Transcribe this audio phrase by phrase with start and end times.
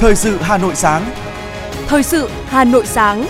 [0.00, 1.10] Thời sự Hà Nội sáng.
[1.86, 3.26] Thời sự Hà Nội sáng.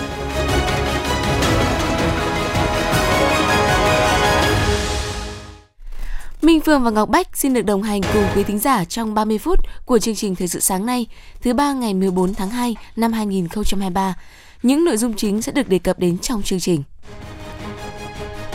[6.43, 9.39] Minh Phương và Ngọc Bách xin được đồng hành cùng quý thính giả trong 30
[9.39, 11.07] phút của chương trình Thời sự sáng nay,
[11.43, 14.15] thứ ba ngày 14 tháng 2 năm 2023.
[14.63, 16.83] Những nội dung chính sẽ được đề cập đến trong chương trình.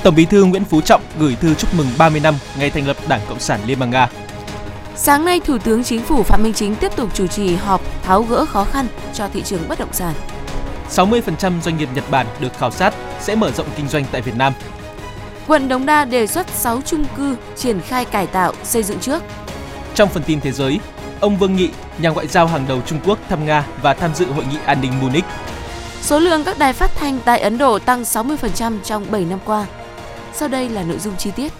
[0.03, 2.97] Tổng Bí thư Nguyễn Phú Trọng gửi thư chúc mừng 30 năm ngày thành lập
[3.07, 4.09] Đảng Cộng sản Liên bang Nga.
[4.97, 8.23] Sáng nay, Thủ tướng Chính phủ Phạm Minh Chính tiếp tục chủ trì họp tháo
[8.23, 10.13] gỡ khó khăn cho thị trường bất động sản.
[10.89, 14.35] 60% doanh nghiệp Nhật Bản được khảo sát sẽ mở rộng kinh doanh tại Việt
[14.35, 14.53] Nam.
[15.47, 19.23] Quận Đống Đa đề xuất 6 chung cư triển khai cải tạo xây dựng trước.
[19.95, 20.79] Trong phần tin thế giới,
[21.19, 24.25] ông Vương Nghị, nhà ngoại giao hàng đầu Trung Quốc thăm Nga và tham dự
[24.25, 25.25] hội nghị an ninh Munich.
[26.01, 29.65] Số lượng các đài phát thanh tại Ấn Độ tăng 60% trong 7 năm qua.
[30.33, 31.53] Sau đây là nội dung chi tiết.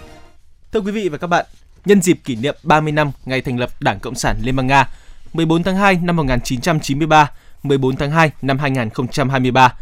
[0.72, 1.46] Thưa quý vị và các bạn,
[1.86, 4.90] nhân dịp kỷ niệm 30 năm ngày thành lập Đảng Cộng sản Liên bang Nga,
[5.34, 7.32] 14 tháng 2 năm 1993,
[7.64, 9.74] 14 tháng 2 năm 2023,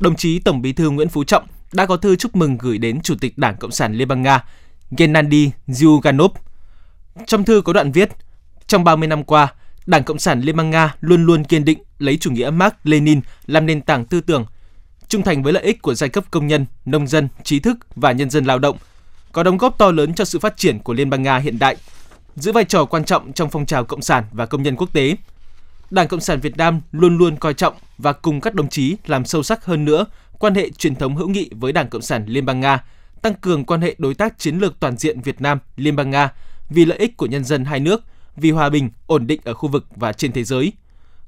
[0.00, 3.00] đồng chí Tổng Bí thư Nguyễn Phú Trọng đã có thư chúc mừng gửi đến
[3.00, 4.44] Chủ tịch Đảng Cộng sản Liên bang Nga
[4.90, 6.28] Gennady Zyuganov.
[7.26, 8.08] Trong thư có đoạn viết,
[8.66, 9.48] trong 30 năm qua,
[9.86, 13.20] Đảng Cộng sản Liên bang Nga luôn luôn kiên định lấy chủ nghĩa Mark Lenin
[13.46, 14.46] làm nền tảng tư tưởng,
[15.08, 18.12] trung thành với lợi ích của giai cấp công nhân, nông dân, trí thức và
[18.12, 18.76] nhân dân lao động,
[19.36, 21.76] có đóng góp to lớn cho sự phát triển của Liên bang Nga hiện đại,
[22.36, 25.16] giữ vai trò quan trọng trong phong trào cộng sản và công nhân quốc tế.
[25.90, 29.24] Đảng Cộng sản Việt Nam luôn luôn coi trọng và cùng các đồng chí làm
[29.24, 30.06] sâu sắc hơn nữa
[30.38, 32.84] quan hệ truyền thống hữu nghị với Đảng Cộng sản Liên bang Nga,
[33.22, 36.32] tăng cường quan hệ đối tác chiến lược toàn diện Việt Nam Liên bang Nga
[36.70, 38.04] vì lợi ích của nhân dân hai nước,
[38.36, 40.72] vì hòa bình, ổn định ở khu vực và trên thế giới.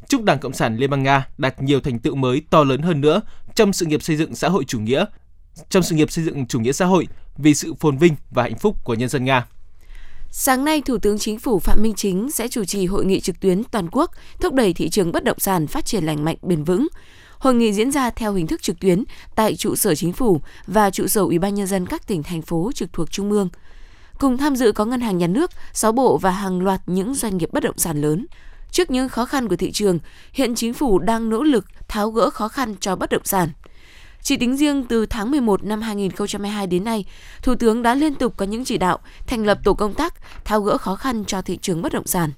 [0.08, 3.00] Chúc Đảng Cộng sản Liên bang Nga đạt nhiều thành tựu mới to lớn hơn
[3.00, 3.20] nữa
[3.54, 5.04] trong sự nghiệp xây dựng xã hội chủ nghĩa,
[5.68, 8.58] trong sự nghiệp xây dựng chủ nghĩa xã hội vì sự phồn vinh và hạnh
[8.58, 9.46] phúc của nhân dân Nga.
[10.30, 13.40] Sáng nay, Thủ tướng Chính phủ Phạm Minh Chính sẽ chủ trì hội nghị trực
[13.40, 16.64] tuyến toàn quốc thúc đẩy thị trường bất động sản phát triển lành mạnh bền
[16.64, 16.88] vững.
[17.38, 19.04] Hội nghị diễn ra theo hình thức trực tuyến
[19.34, 22.42] tại trụ sở chính phủ và trụ sở Ủy ban nhân dân các tỉnh thành
[22.42, 23.48] phố trực thuộc trung ương.
[24.18, 27.36] Cùng tham dự có ngân hàng nhà nước, 6 bộ và hàng loạt những doanh
[27.36, 28.26] nghiệp bất động sản lớn.
[28.70, 29.98] Trước những khó khăn của thị trường,
[30.32, 33.48] hiện chính phủ đang nỗ lực tháo gỡ khó khăn cho bất động sản.
[34.22, 37.04] Chỉ tính riêng từ tháng 11 năm 2022 đến nay,
[37.42, 40.14] Thủ tướng đã liên tục có những chỉ đạo thành lập tổ công tác
[40.44, 42.30] tháo gỡ khó khăn cho thị trường bất động sản.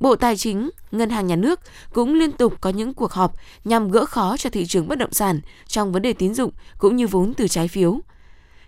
[0.00, 1.60] Bộ Tài chính, Ngân hàng Nhà nước
[1.92, 3.32] cũng liên tục có những cuộc họp
[3.64, 6.96] nhằm gỡ khó cho thị trường bất động sản trong vấn đề tín dụng cũng
[6.96, 8.00] như vốn từ trái phiếu.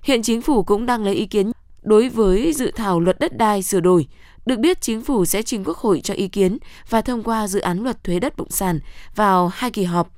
[0.03, 1.53] Hiện chính phủ cũng đang lấy ý kiến
[1.83, 4.07] đối với dự thảo luật đất đai sửa đổi.
[4.47, 6.59] Được biết, chính phủ sẽ trình Quốc hội cho ý kiến
[6.91, 8.81] và thông qua dự án luật thuế đất bất sản
[9.15, 10.11] vào hai kỳ họp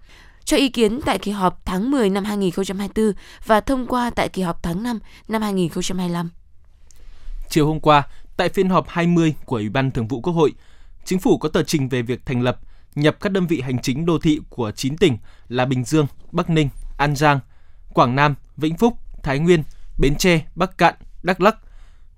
[0.44, 3.12] cho ý kiến tại kỳ họp tháng 10 năm 2024
[3.46, 4.98] và thông qua tại kỳ họp tháng 5
[5.28, 6.30] năm 2025.
[7.48, 8.02] Chiều hôm qua,
[8.36, 10.52] tại phiên họp 20 của Ủy ban Thường vụ Quốc hội,
[11.04, 12.58] Chính phủ có tờ trình về việc thành lập,
[12.94, 16.50] nhập các đơn vị hành chính đô thị của 9 tỉnh là Bình Dương, Bắc
[16.50, 17.40] Ninh, An Giang,
[17.94, 19.62] Quảng Nam, Vĩnh Phúc, Thái Nguyên,
[19.98, 21.56] Bến Tre, Bắc Cạn, Đắk Lắk,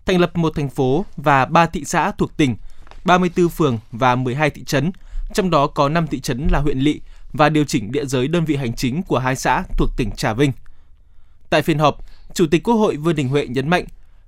[0.07, 2.57] thành lập một thành phố và 3 thị xã thuộc tỉnh,
[3.05, 4.93] 34 phường và 12 thị trấn,
[5.35, 7.01] trong đó có 5 thị trấn là huyện lỵ
[7.35, 10.35] và điều chỉnh địa giới đơn vị hành chính của hai xã thuộc tỉnh Trà
[10.35, 10.53] Vinh.
[11.51, 11.99] Tại phiên họp,
[12.35, 13.85] Chủ tịch Quốc hội Vương Đình Huệ nhấn mạnh,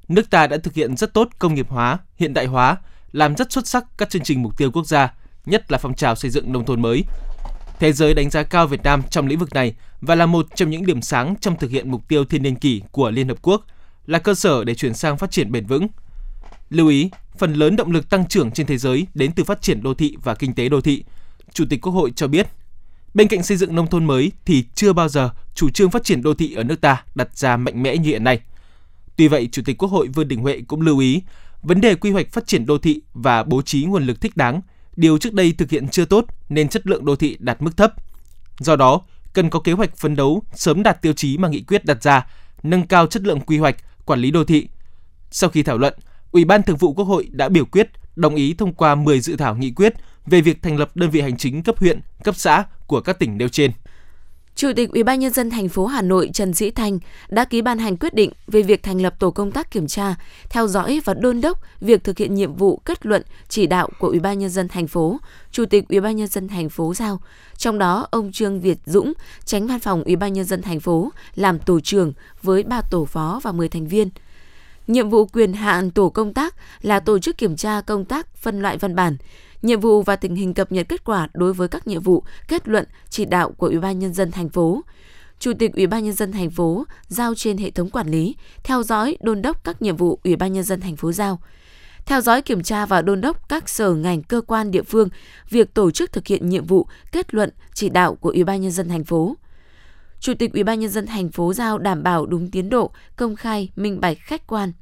[0.08, 2.76] nước ta đã thực hiện rất tốt công nghiệp hóa, hiện đại hóa,
[3.12, 5.14] làm rất xuất sắc các chương trình mục tiêu quốc gia,
[5.46, 7.04] nhất là phong trào xây dựng nông thôn mới.
[7.78, 10.70] Thế giới đánh giá cao Việt Nam trong lĩnh vực này và là một trong
[10.70, 13.64] những điểm sáng trong thực hiện mục tiêu thiên niên kỷ của Liên Hợp Quốc,
[14.06, 15.88] là cơ sở để chuyển sang phát triển bền vững.
[16.70, 19.82] Lưu ý, phần lớn động lực tăng trưởng trên thế giới đến từ phát triển
[19.82, 21.04] đô thị và kinh tế đô thị.
[21.52, 22.46] Chủ tịch Quốc hội cho biết,
[23.16, 26.22] bên cạnh xây dựng nông thôn mới thì chưa bao giờ chủ trương phát triển
[26.22, 28.40] đô thị ở nước ta đặt ra mạnh mẽ như hiện nay.
[29.16, 31.22] Tuy vậy, Chủ tịch Quốc hội Vương Đình Huệ cũng lưu ý,
[31.62, 34.60] vấn đề quy hoạch phát triển đô thị và bố trí nguồn lực thích đáng,
[34.96, 37.92] điều trước đây thực hiện chưa tốt nên chất lượng đô thị đạt mức thấp.
[38.58, 39.00] Do đó,
[39.32, 42.26] cần có kế hoạch phấn đấu sớm đạt tiêu chí mà nghị quyết đặt ra,
[42.62, 44.68] nâng cao chất lượng quy hoạch, quản lý đô thị.
[45.30, 45.94] Sau khi thảo luận,
[46.30, 49.36] Ủy ban Thường vụ Quốc hội đã biểu quyết đồng ý thông qua 10 dự
[49.36, 49.94] thảo nghị quyết
[50.26, 53.38] về việc thành lập đơn vị hành chính cấp huyện, cấp xã của các tỉnh
[53.38, 53.70] nêu trên.
[54.56, 57.62] Chủ tịch Ủy ban nhân dân thành phố Hà Nội Trần Sĩ Thanh đã ký
[57.62, 60.14] ban hành quyết định về việc thành lập tổ công tác kiểm tra,
[60.50, 64.08] theo dõi và đôn đốc việc thực hiện nhiệm vụ kết luận chỉ đạo của
[64.08, 65.18] Ủy ban nhân dân thành phố,
[65.52, 67.20] Chủ tịch Ủy ban nhân dân thành phố giao.
[67.56, 69.12] Trong đó, ông Trương Việt Dũng,
[69.44, 72.12] tránh văn phòng Ủy ban nhân dân thành phố làm tổ trưởng
[72.42, 74.10] với 3 tổ phó và 10 thành viên.
[74.86, 78.62] Nhiệm vụ quyền hạn tổ công tác là tổ chức kiểm tra công tác phân
[78.62, 79.16] loại văn bản,
[79.62, 82.68] nhiệm vụ và tình hình cập nhật kết quả đối với các nhiệm vụ, kết
[82.68, 84.82] luận, chỉ đạo của Ủy ban nhân dân thành phố.
[85.38, 88.82] Chủ tịch Ủy ban nhân dân thành phố giao trên hệ thống quản lý, theo
[88.82, 91.40] dõi, đôn đốc các nhiệm vụ Ủy ban nhân dân thành phố giao.
[92.06, 95.08] theo dõi kiểm tra và đôn đốc các sở ngành cơ quan địa phương
[95.50, 98.70] việc tổ chức thực hiện nhiệm vụ, kết luận, chỉ đạo của Ủy ban nhân
[98.70, 99.36] dân thành phố.
[100.20, 103.36] Chủ tịch Ủy ban nhân dân thành phố giao đảm bảo đúng tiến độ, công
[103.36, 104.72] khai, minh bạch, khách quan.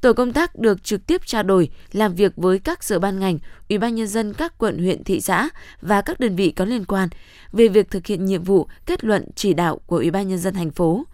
[0.00, 3.38] Tổ công tác được trực tiếp trao đổi, làm việc với các sở ban ngành,
[3.68, 5.48] Ủy ban nhân dân các quận huyện thị xã
[5.80, 7.08] và các đơn vị có liên quan
[7.52, 10.54] về việc thực hiện nhiệm vụ, kết luận chỉ đạo của Ủy ban nhân dân
[10.54, 11.04] thành phố.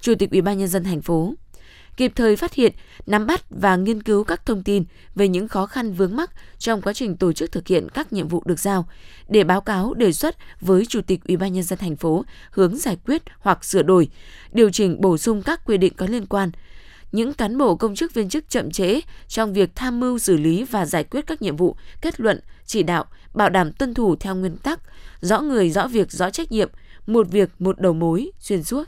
[0.00, 1.34] Chủ tịch Ủy ban nhân dân thành phố
[1.96, 2.72] kịp thời phát hiện,
[3.06, 4.84] nắm bắt và nghiên cứu các thông tin
[5.14, 8.28] về những khó khăn vướng mắc trong quá trình tổ chức thực hiện các nhiệm
[8.28, 8.88] vụ được giao
[9.28, 12.78] để báo cáo đề xuất với Chủ tịch Ủy ban nhân dân thành phố hướng
[12.78, 14.08] giải quyết hoặc sửa đổi,
[14.52, 16.50] điều chỉnh bổ sung các quy định có liên quan.
[17.12, 20.64] Những cán bộ công chức viên chức chậm trễ trong việc tham mưu xử lý
[20.64, 23.04] và giải quyết các nhiệm vụ, kết luận, chỉ đạo,
[23.34, 24.80] bảo đảm tuân thủ theo nguyên tắc,
[25.20, 26.70] rõ người, rõ việc, rõ trách nhiệm,
[27.06, 28.84] một việc, một đầu mối, xuyên suốt.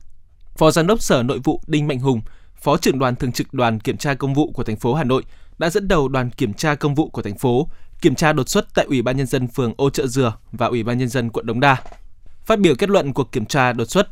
[0.56, 2.20] Phó Giám đốc Sở Nội vụ Đinh Mạnh Hùng
[2.62, 5.22] Phó trưởng đoàn thường trực đoàn kiểm tra công vụ của thành phố Hà Nội
[5.58, 7.68] đã dẫn đầu đoàn kiểm tra công vụ của thành phố
[8.00, 10.82] kiểm tra đột xuất tại Ủy ban nhân dân phường Ô Trợ Dừa và Ủy
[10.82, 11.76] ban nhân dân quận Đống Đa.
[12.44, 14.08] Phát biểu kết luận cuộc kiểm tra đột xuất,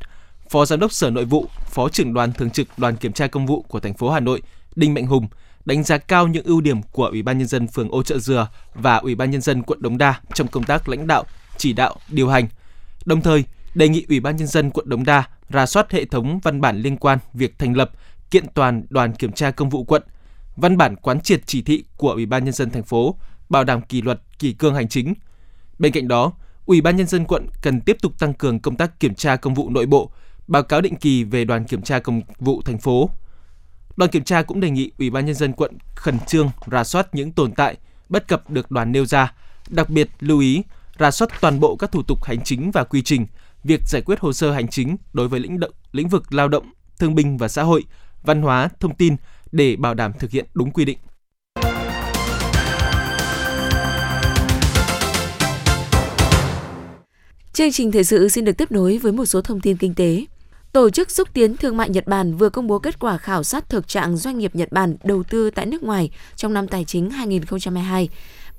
[0.51, 3.47] Phó Giám đốc Sở Nội vụ, Phó trưởng đoàn thường trực đoàn kiểm tra công
[3.47, 4.43] vụ của thành phố Hà Nội
[4.77, 5.29] Đinh Mạnh Hùng
[5.65, 8.49] đánh giá cao những ưu điểm của Ủy ban nhân dân phường Ô Trợ Dừa
[8.75, 11.25] và Ủy ban nhân dân quận Đống Đa trong công tác lãnh đạo,
[11.57, 12.49] chỉ đạo, điều hành.
[13.05, 13.45] Đồng thời,
[13.75, 16.81] đề nghị Ủy ban nhân dân quận Đống Đa ra soát hệ thống văn bản
[16.81, 17.91] liên quan việc thành lập,
[18.31, 20.03] kiện toàn đoàn kiểm tra công vụ quận,
[20.57, 23.17] văn bản quán triệt chỉ thị của Ủy ban nhân dân thành phố,
[23.49, 25.15] bảo đảm kỷ luật, kỷ cương hành chính.
[25.79, 26.33] Bên cạnh đó,
[26.67, 29.55] Ủy ban nhân dân quận cần tiếp tục tăng cường công tác kiểm tra công
[29.55, 30.11] vụ nội bộ,
[30.49, 33.11] báo cáo định kỳ về đoàn kiểm tra công vụ thành phố.
[33.97, 37.15] Đoàn kiểm tra cũng đề nghị Ủy ban nhân dân quận khẩn trương rà soát
[37.15, 37.77] những tồn tại,
[38.09, 39.35] bất cập được đoàn nêu ra,
[39.69, 40.63] đặc biệt lưu ý
[40.99, 43.27] rà soát toàn bộ các thủ tục hành chính và quy trình,
[43.65, 46.73] việc giải quyết hồ sơ hành chính đối với lĩnh động, lĩnh vực lao động,
[46.99, 47.85] thương binh và xã hội,
[48.27, 49.17] văn hóa, thông tin
[49.53, 50.99] để bảo đảm thực hiện đúng quy định.
[57.53, 60.25] Chương trình thời sự xin được tiếp nối với một số thông tin kinh tế.
[60.73, 63.69] Tổ chức xúc tiến thương mại Nhật Bản vừa công bố kết quả khảo sát
[63.69, 67.11] thực trạng doanh nghiệp Nhật Bản đầu tư tại nước ngoài trong năm tài chính
[67.11, 68.09] 2022.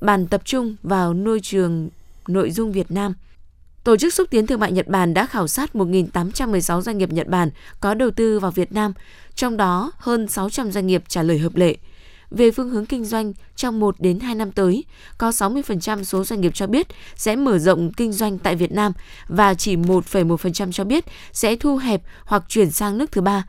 [0.01, 1.89] Bản tập trung vào nuôi trường
[2.27, 3.13] nội dung Việt Nam–
[3.87, 7.27] Tổ chức xúc tiến thương mại Nhật Bản đã khảo sát 1.816 doanh nghiệp Nhật
[7.27, 7.49] Bản
[7.79, 8.93] có đầu tư vào Việt Nam,
[9.35, 11.75] trong đó hơn 600 doanh nghiệp trả lời hợp lệ.
[12.31, 14.83] Về phương hướng kinh doanh trong 1 đến 2 năm tới,
[15.17, 18.91] có 60% số doanh nghiệp cho biết sẽ mở rộng kinh doanh tại Việt Nam
[19.27, 23.45] và chỉ 1,1% cho biết sẽ thu hẹp hoặc chuyển sang nước thứ ba.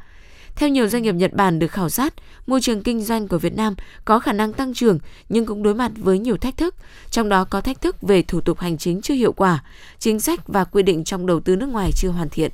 [0.58, 2.14] Theo nhiều doanh nghiệp Nhật Bản được khảo sát,
[2.46, 3.74] môi trường kinh doanh của Việt Nam
[4.04, 6.74] có khả năng tăng trưởng nhưng cũng đối mặt với nhiều thách thức,
[7.10, 9.64] trong đó có thách thức về thủ tục hành chính chưa hiệu quả,
[9.98, 12.50] chính sách và quy định trong đầu tư nước ngoài chưa hoàn thiện.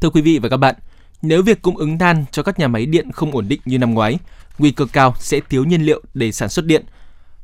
[0.00, 0.74] Thưa quý vị và các bạn,
[1.22, 3.94] nếu việc cung ứng than cho các nhà máy điện không ổn định như năm
[3.94, 4.18] ngoái,
[4.58, 6.84] nguy cơ cao sẽ thiếu nhiên liệu để sản xuất điện.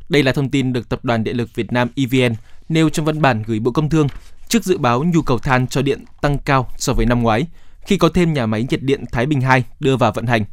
[0.08, 2.34] Đây là thông tin được Tập đoàn Điện lực Việt Nam EVN
[2.68, 4.08] nêu trong văn bản gửi Bộ Công Thương
[4.48, 7.46] trước dự báo nhu cầu than cho điện tăng cao so với năm ngoái–
[7.86, 10.44] khi có thêm nhà máy nhiệt điện Thái Bình 2 đưa vào vận hành.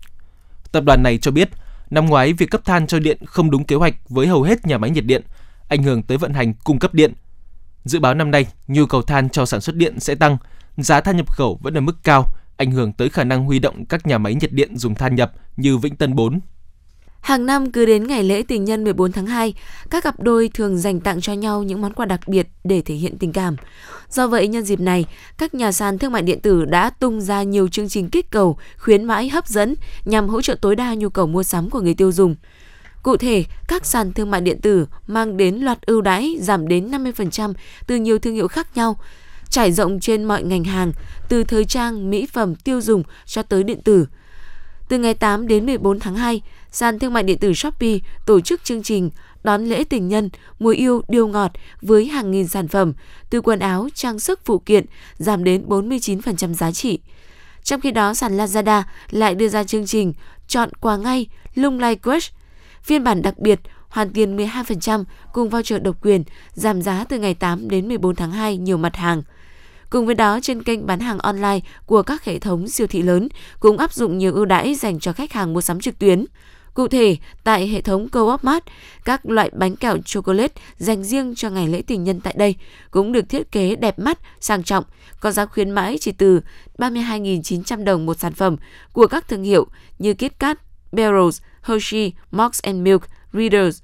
[0.72, 1.50] Tập đoàn này cho biết,
[1.90, 4.78] năm ngoái việc cấp than cho điện không đúng kế hoạch với hầu hết nhà
[4.78, 5.22] máy nhiệt điện,
[5.68, 7.14] ảnh hưởng tới vận hành cung cấp điện.
[7.84, 10.38] Dự báo năm nay, nhu cầu than cho sản xuất điện sẽ tăng,
[10.78, 12.26] giá than nhập khẩu vẫn ở mức cao,
[12.58, 15.32] ảnh hưởng tới khả năng huy động các nhà máy nhiệt điện dùng than nhập
[15.58, 16.40] như Vĩnh Tân 4,
[17.24, 19.54] Hàng năm cứ đến ngày lễ tình nhân 14 tháng 2,
[19.90, 22.96] các cặp đôi thường dành tặng cho nhau những món quà đặc biệt để thể
[22.96, 23.56] hiện tình cảm.
[24.10, 25.06] Do vậy, nhân dịp này,
[25.38, 28.58] các nhà sàn thương mại điện tử đã tung ra nhiều chương trình kích cầu,
[28.78, 31.94] khuyến mãi hấp dẫn nhằm hỗ trợ tối đa nhu cầu mua sắm của người
[31.94, 32.36] tiêu dùng.
[33.04, 36.92] Cụ thể, các sàn thương mại điện tử mang đến loạt ưu đãi giảm đến
[36.92, 37.54] 50%
[37.88, 38.98] từ nhiều thương hiệu khác nhau,
[39.50, 40.92] trải rộng trên mọi ngành hàng,
[41.30, 44.06] từ thời trang, mỹ phẩm, tiêu dùng cho tới điện tử–
[44.94, 46.42] từ ngày 8 đến 14 tháng 2,
[46.74, 49.10] sàn thương mại điện tử Shopee tổ chức chương trình
[49.44, 51.52] đón lễ tình nhân, mùa yêu điêu ngọt
[51.82, 52.94] với hàng nghìn sản phẩm,
[53.30, 54.86] từ quần áo, trang sức, phụ kiện,
[55.18, 57.00] giảm đến 49% giá trị.
[57.64, 60.14] Trong khi đó, sàn Lazada lại đưa ra chương trình
[60.48, 62.34] chọn quà ngay Lung lay Crush,
[62.84, 65.04] phiên bản đặc biệt hoàn tiền 12%
[65.34, 68.96] cùng voucher độc quyền, giảm giá từ ngày 8 đến 14 tháng 2 nhiều mặt
[68.96, 69.24] hàng.
[69.90, 73.28] Cùng với đó, trên kênh bán hàng online của các hệ thống siêu thị lớn
[73.60, 76.26] cũng áp dụng nhiều ưu đãi dành cho khách hàng mua sắm trực tuyến.
[76.74, 78.64] Cụ thể, tại hệ thống Co-op Mart,
[79.06, 82.56] các loại bánh kẹo chocolate dành riêng cho ngày lễ tình nhân tại đây
[82.92, 84.84] cũng được thiết kế đẹp mắt, sang trọng,
[85.20, 86.42] có giá khuyến mãi chỉ từ
[86.78, 88.58] 32.900 đồng một sản phẩm
[88.94, 89.68] của các thương hiệu
[90.00, 90.58] như KitKat,
[90.92, 93.04] Barrels, Hershey, Mox Milk,
[93.34, 93.82] Readers.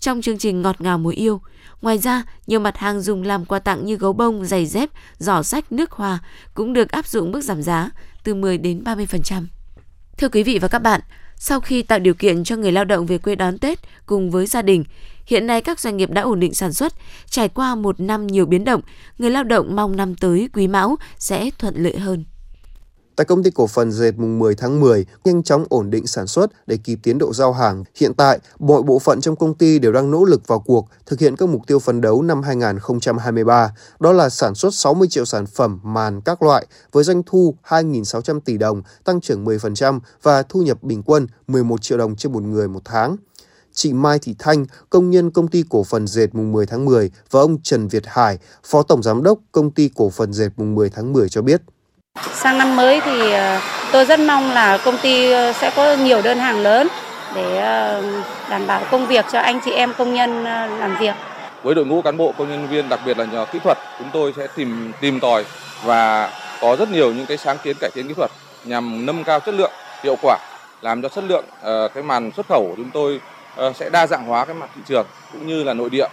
[0.00, 1.40] Trong chương trình ngọt ngào mùa yêu,
[1.82, 5.42] Ngoài ra, nhiều mặt hàng dùng làm quà tặng như gấu bông, giày dép, giỏ
[5.42, 6.18] sách, nước hoa
[6.54, 7.90] cũng được áp dụng mức giảm giá
[8.24, 9.46] từ 10 đến 30%.
[10.18, 11.00] Thưa quý vị và các bạn,
[11.38, 14.46] sau khi tạo điều kiện cho người lao động về quê đón Tết cùng với
[14.46, 14.84] gia đình,
[15.26, 16.94] hiện nay các doanh nghiệp đã ổn định sản xuất.
[17.30, 18.80] Trải qua một năm nhiều biến động,
[19.18, 22.24] người lao động mong năm tới quý mão sẽ thuận lợi hơn.
[23.18, 26.26] Tại công ty cổ phần dệt mùng 10 tháng 10, nhanh chóng ổn định sản
[26.26, 27.84] xuất để kịp tiến độ giao hàng.
[27.94, 31.20] Hiện tại, mọi bộ phận trong công ty đều đang nỗ lực vào cuộc thực
[31.20, 35.46] hiện các mục tiêu phấn đấu năm 2023, đó là sản xuất 60 triệu sản
[35.46, 40.62] phẩm màn các loại với doanh thu 2.600 tỷ đồng, tăng trưởng 10% và thu
[40.62, 43.16] nhập bình quân 11 triệu đồng trên một người một tháng.
[43.72, 47.10] Chị Mai Thị Thanh, công nhân công ty cổ phần dệt mùng 10 tháng 10
[47.30, 50.74] và ông Trần Việt Hải, phó tổng giám đốc công ty cổ phần dệt mùng
[50.74, 51.62] 10 tháng 10 cho biết.
[52.34, 53.60] Sang năm mới thì ờ,
[53.92, 56.88] tôi rất mong là công ty ờ, sẽ có nhiều đơn hàng lớn
[57.34, 58.02] để ờ,
[58.50, 60.44] đảm bảo công việc cho anh chị em công nhân
[60.80, 61.14] làm việc.
[61.62, 64.08] Với đội ngũ cán bộ công nhân viên đặc biệt là nhờ kỹ thuật, chúng
[64.12, 65.44] tôi sẽ tìm tìm tòi
[65.84, 68.30] và có rất nhiều những cái sáng kiến cải tiến kỹ thuật
[68.64, 69.72] nhằm nâng cao chất lượng,
[70.02, 70.38] hiệu quả,
[70.82, 71.44] làm cho chất lượng
[71.94, 73.20] cái màn xuất khẩu của chúng tôi
[73.74, 76.06] sẽ đa dạng hóa cái mặt thị trường cũng như là nội địa.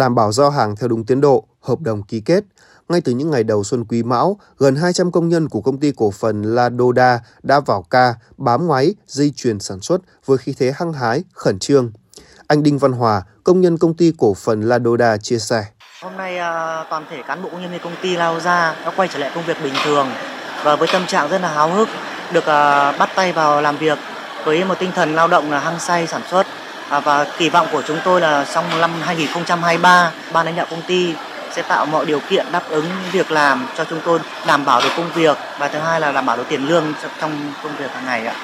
[0.00, 2.44] Đảm bảo giao hàng theo đúng tiến độ, hợp đồng ký kết,
[2.88, 5.92] ngay từ những ngày đầu xuân Quý Mão, gần 200 công nhân của công ty
[5.96, 10.72] cổ phần Ladoda đã vào ca, bám ngoáy, dây chuyền sản xuất với khí thế
[10.76, 11.92] hăng hái, khẩn trương.
[12.46, 15.64] Anh Đinh Văn Hòa, công nhân công ty cổ phần Ladoda chia sẻ.
[16.02, 19.08] Hôm nay ờ, toàn thể cán bộ công nhân công ty lao ra, đã quay
[19.12, 20.06] trở lại công việc bình thường
[20.64, 21.88] và với tâm trạng rất là háo hức
[22.32, 23.98] được ờ, bắt tay vào làm việc
[24.44, 26.46] với một tinh thần lao động là hăng say sản xuất
[26.90, 30.82] à, và kỳ vọng của chúng tôi là trong năm 2023 ban lãnh đạo công
[30.88, 31.14] ty
[31.56, 34.90] sẽ tạo mọi điều kiện đáp ứng việc làm cho chúng tôi đảm bảo được
[34.96, 36.84] công việc và thứ hai là đảm bảo được tiền lương
[37.20, 38.36] trong công việc hàng ngày ạ.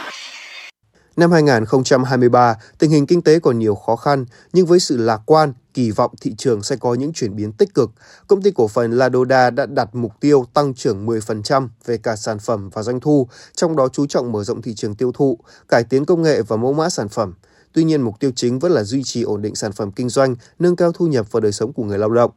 [1.16, 5.52] Năm 2023, tình hình kinh tế còn nhiều khó khăn, nhưng với sự lạc quan,
[5.74, 7.90] kỳ vọng thị trường sẽ có những chuyển biến tích cực.
[8.26, 12.38] Công ty cổ phần Ladoda đã đặt mục tiêu tăng trưởng 10% về cả sản
[12.38, 15.38] phẩm và doanh thu, trong đó chú trọng mở rộng thị trường tiêu thụ,
[15.68, 17.34] cải tiến công nghệ và mẫu mã sản phẩm.
[17.76, 20.36] Tuy nhiên, mục tiêu chính vẫn là duy trì ổn định sản phẩm kinh doanh,
[20.58, 22.30] nâng cao thu nhập và đời sống của người lao động.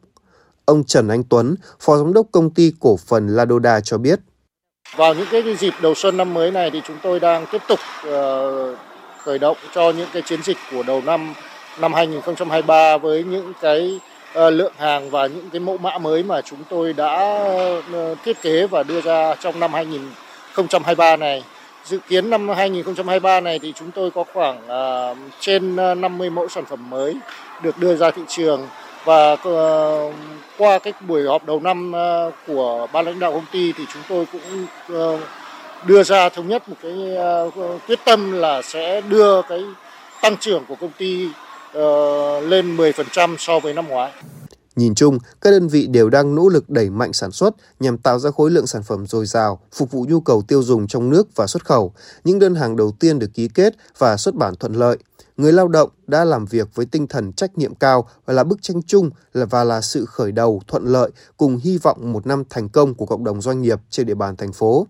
[0.64, 4.20] Ông Trần Anh Tuấn, Phó Giám đốc Công ty Cổ phần Ladoda cho biết.
[4.96, 7.78] Vào những cái dịp đầu xuân năm mới này thì chúng tôi đang tiếp tục
[8.08, 8.78] uh,
[9.18, 11.34] khởi động cho những cái chiến dịch của đầu năm
[11.80, 16.40] năm 2023 với những cái uh, lượng hàng và những cái mẫu mã mới mà
[16.40, 17.44] chúng tôi đã
[17.96, 21.44] uh, thiết kế và đưa ra trong năm 2023 này.
[21.84, 24.58] Dự kiến năm 2023 này thì chúng tôi có khoảng
[25.12, 27.16] uh, trên à, 50 mẫu sản phẩm mới
[27.62, 28.66] được đưa ra thị trường
[29.04, 30.14] và uh,
[30.58, 34.02] qua cái buổi họp đầu năm uh, của ban lãnh đạo công ty thì chúng
[34.08, 35.20] tôi cũng uh,
[35.84, 36.94] đưa ra thống nhất một cái
[37.46, 39.64] uh, quyết tâm là sẽ đưa cái
[40.22, 44.12] tăng trưởng của công ty uh, lên 10% so với năm ngoái.
[44.80, 48.18] Nhìn chung, các đơn vị đều đang nỗ lực đẩy mạnh sản xuất nhằm tạo
[48.18, 51.36] ra khối lượng sản phẩm dồi dào, phục vụ nhu cầu tiêu dùng trong nước
[51.36, 51.92] và xuất khẩu.
[52.24, 54.98] Những đơn hàng đầu tiên được ký kết và xuất bản thuận lợi.
[55.36, 58.62] Người lao động đã làm việc với tinh thần trách nhiệm cao và là bức
[58.62, 62.42] tranh chung là và là sự khởi đầu thuận lợi cùng hy vọng một năm
[62.50, 64.86] thành công của cộng đồng doanh nghiệp trên địa bàn thành phố.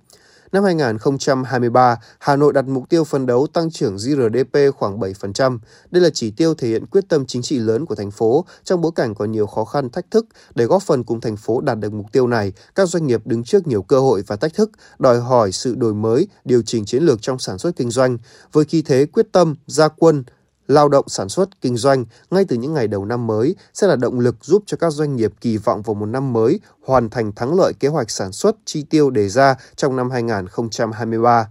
[0.53, 5.59] Năm 2023, Hà Nội đặt mục tiêu phấn đấu tăng trưởng GRDP khoảng 7%.
[5.91, 8.81] Đây là chỉ tiêu thể hiện quyết tâm chính trị lớn của thành phố trong
[8.81, 10.27] bối cảnh còn nhiều khó khăn thách thức.
[10.55, 13.45] Để góp phần cùng thành phố đạt được mục tiêu này, các doanh nghiệp đứng
[13.45, 17.03] trước nhiều cơ hội và thách thức, đòi hỏi sự đổi mới, điều chỉnh chiến
[17.03, 18.19] lược trong sản xuất kinh doanh.
[18.53, 20.25] Với khí thế quyết tâm, gia quân,
[20.71, 23.97] lao động sản xuất, kinh doanh ngay từ những ngày đầu năm mới sẽ là
[23.97, 27.33] động lực giúp cho các doanh nghiệp kỳ vọng vào một năm mới hoàn thành
[27.33, 31.49] thắng lợi kế hoạch sản xuất chi tiêu đề ra trong năm 2023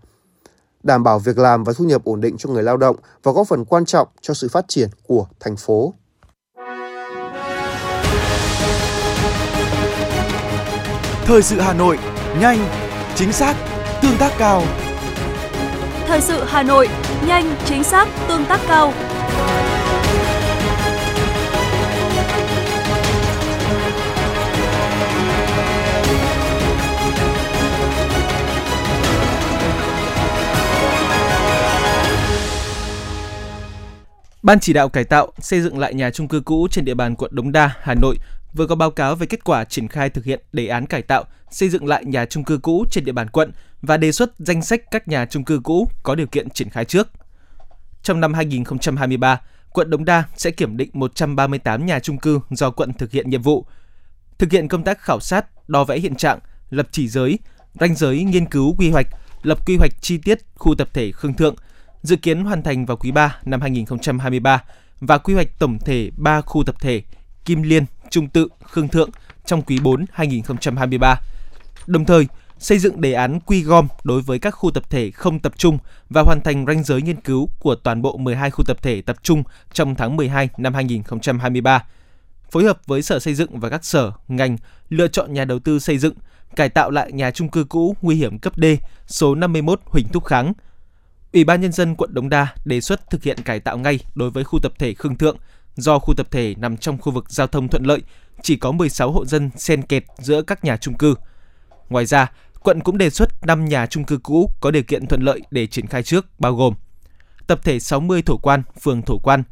[0.83, 3.47] đảm bảo việc làm và thu nhập ổn định cho người lao động và góp
[3.47, 5.93] phần quan trọng cho sự phát triển của thành phố.
[11.25, 11.97] Thời sự Hà Nội,
[12.39, 12.69] nhanh,
[13.15, 13.55] chính xác,
[14.01, 14.63] tương tác cao.
[16.07, 16.87] Thời sự Hà Nội,
[17.27, 18.93] nhanh, chính xác, tương tác cao.
[34.43, 37.15] Ban chỉ đạo cải tạo, xây dựng lại nhà trung cư cũ trên địa bàn
[37.15, 38.15] quận Đống Đa, Hà Nội
[38.53, 41.23] vừa có báo cáo về kết quả triển khai thực hiện đề án cải tạo,
[41.51, 44.61] xây dựng lại nhà trung cư cũ trên địa bàn quận và đề xuất danh
[44.61, 47.07] sách các nhà trung cư cũ có điều kiện triển khai trước.
[48.03, 52.93] Trong năm 2023, quận Đống Đa sẽ kiểm định 138 nhà trung cư do quận
[52.93, 53.65] thực hiện nhiệm vụ,
[54.37, 57.39] thực hiện công tác khảo sát, đo vẽ hiện trạng, lập chỉ giới,
[57.79, 59.07] ranh giới nghiên cứu quy hoạch,
[59.43, 61.55] lập quy hoạch chi tiết khu tập thể Khương Thượng,
[62.03, 64.63] dự kiến hoàn thành vào quý 3 năm 2023
[64.99, 67.01] và quy hoạch tổng thể 3 khu tập thể
[67.45, 69.09] Kim Liên, Trung Tự, Khương Thượng
[69.45, 71.15] trong quý 4 2023.
[71.87, 72.27] Đồng thời,
[72.59, 75.77] xây dựng đề án quy gom đối với các khu tập thể không tập trung
[76.09, 79.15] và hoàn thành ranh giới nghiên cứu của toàn bộ 12 khu tập thể tập
[79.23, 81.83] trung trong tháng 12 năm 2023.
[82.51, 84.57] Phối hợp với Sở Xây dựng và các sở, ngành
[84.89, 86.13] lựa chọn nhà đầu tư xây dựng,
[86.55, 88.65] cải tạo lại nhà trung cư cũ nguy hiểm cấp D
[89.07, 90.53] số 51 Huỳnh Thúc Kháng.
[91.33, 94.29] Ủy ban Nhân dân quận Đống Đa đề xuất thực hiện cải tạo ngay đối
[94.29, 95.37] với khu tập thể Khương Thượng
[95.75, 98.01] do khu tập thể nằm trong khu vực giao thông thuận lợi,
[98.41, 101.15] chỉ có 16 hộ dân xen kẹt giữa các nhà trung cư.
[101.89, 105.21] Ngoài ra, quận cũng đề xuất 5 nhà trung cư cũ có điều kiện thuận
[105.21, 106.73] lợi để triển khai trước bao gồm
[107.49, 109.43] tập thể 60 Thổ Quan, phường Thổ Quan,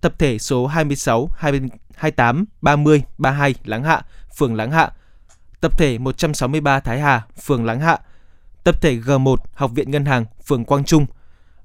[0.00, 1.30] tập thể số 26,
[1.94, 4.02] 28, 30, 32 Láng Hạ,
[4.36, 4.92] phường Láng Hạ,
[5.60, 7.98] tập thể 163 Thái Hà, phường Láng Hạ,
[8.64, 11.06] tập thể G1 Học viện Ngân hàng, phường Quang Trung,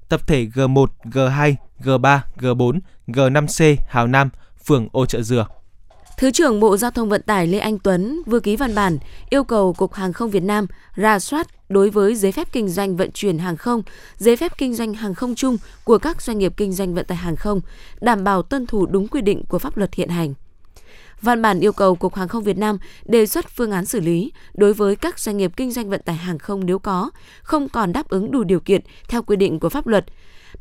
[0.08, 4.30] tập thể G1, G2, G3, G4, G5C Hào Nam,
[4.64, 5.46] phường Ô Trợ Dừa.
[6.20, 8.98] Thứ trưởng Bộ Giao thông Vận tải Lê Anh Tuấn vừa ký văn bản
[9.30, 12.96] yêu cầu Cục Hàng không Việt Nam ra soát đối với giấy phép kinh doanh
[12.96, 13.82] vận chuyển hàng không,
[14.16, 17.18] giấy phép kinh doanh hàng không chung của các doanh nghiệp kinh doanh vận tải
[17.18, 17.60] hàng không,
[18.00, 20.34] đảm bảo tuân thủ đúng quy định của pháp luật hiện hành.
[21.22, 24.32] Văn bản yêu cầu Cục Hàng không Việt Nam đề xuất phương án xử lý
[24.54, 27.10] đối với các doanh nghiệp kinh doanh vận tải hàng không nếu có,
[27.42, 30.04] không còn đáp ứng đủ điều kiện theo quy định của pháp luật,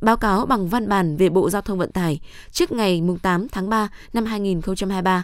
[0.02, 2.20] báo cáo bằng văn bản về Bộ Giao thông Vận tải
[2.52, 5.24] trước ngày 8 tháng 3 năm 2023.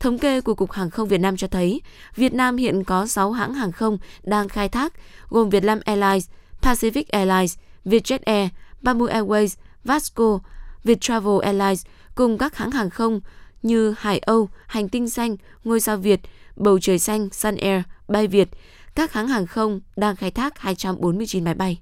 [0.00, 1.80] Thống kê của Cục Hàng không Việt Nam cho thấy,
[2.16, 4.92] Việt Nam hiện có 6 hãng hàng không đang khai thác,
[5.28, 6.28] gồm Vietnam Airlines,
[6.62, 8.50] Pacific Airlines, Vietjet Air,
[8.80, 10.38] Bamboo Airways, Vasco,
[10.84, 13.20] Viettravel Airlines cùng các hãng hàng không
[13.62, 16.20] như Hải Âu, Hành tinh xanh, Ngôi sao Việt,
[16.56, 18.48] Bầu trời xanh, Sun Air, Bay Việt.
[18.94, 21.78] Các hãng hàng không đang khai thác 249 máy bay.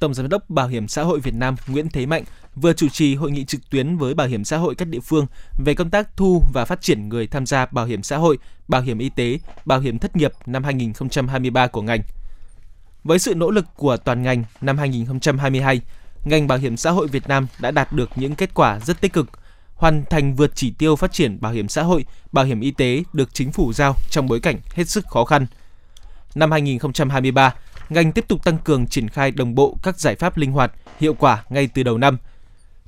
[0.00, 2.24] Tổng Giám đốc Bảo hiểm xã hội Việt Nam Nguyễn Thế Mạnh
[2.56, 5.26] vừa chủ trì hội nghị trực tuyến với Bảo hiểm xã hội các địa phương
[5.64, 8.82] về công tác thu và phát triển người tham gia bảo hiểm xã hội, bảo
[8.82, 12.00] hiểm y tế, bảo hiểm thất nghiệp năm 2023 của ngành.
[13.04, 15.80] Với sự nỗ lực của toàn ngành năm 2022,
[16.24, 19.12] ngành bảo hiểm xã hội Việt Nam đã đạt được những kết quả rất tích
[19.12, 19.30] cực,
[19.74, 23.02] hoàn thành vượt chỉ tiêu phát triển bảo hiểm xã hội, bảo hiểm y tế
[23.12, 25.46] được chính phủ giao trong bối cảnh hết sức khó khăn.
[26.34, 27.54] Năm 2023,
[27.88, 31.14] ngành tiếp tục tăng cường triển khai đồng bộ các giải pháp linh hoạt, hiệu
[31.14, 32.18] quả ngay từ đầu năm.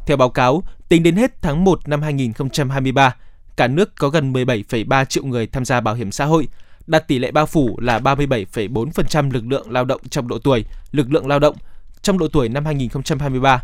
[0.09, 3.15] Theo báo cáo, tính đến hết tháng 1 năm 2023,
[3.57, 6.49] cả nước có gần 17,3 triệu người tham gia bảo hiểm xã hội,
[6.87, 11.13] đạt tỷ lệ bao phủ là 37,4% lực lượng lao động trong độ tuổi, lực
[11.13, 11.57] lượng lao động
[12.03, 13.63] trong độ tuổi năm 2023.